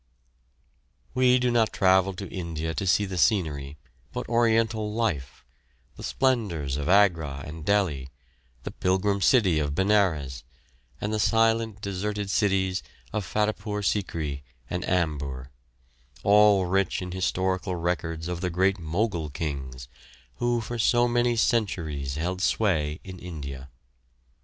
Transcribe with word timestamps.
]We 1.13 1.37
do 1.37 1.51
not 1.51 1.71
travel 1.71 2.15
to 2.15 2.27
India 2.33 2.73
to 2.73 2.87
see 2.87 3.05
scenery, 3.17 3.77
but 4.11 4.27
Oriental 4.27 4.91
life: 4.91 5.45
the 5.95 6.01
splendours 6.01 6.75
of 6.75 6.89
Agra 6.89 7.43
and 7.45 7.63
Delhi, 7.63 8.09
the 8.63 8.71
pilgrim 8.71 9.21
city 9.21 9.59
of 9.59 9.75
Benares, 9.75 10.43
and 10.99 11.13
the 11.13 11.19
silent, 11.19 11.81
deserted 11.81 12.31
cities 12.31 12.81
of 13.13 13.23
Fatehpur 13.23 13.83
Sikri 13.83 14.41
and 14.67 14.83
Amber, 14.89 15.51
all 16.23 16.65
rich 16.65 17.03
in 17.03 17.11
historical 17.11 17.75
records 17.75 18.27
of 18.27 18.41
the 18.41 18.49
great 18.49 18.79
Mogul 18.79 19.29
kings, 19.29 19.87
who 20.37 20.61
for 20.61 20.79
so 20.79 21.07
many 21.07 21.35
centuries 21.35 22.15
held 22.15 22.41
sway 22.41 22.99
in 23.03 23.19
India. 23.19 23.69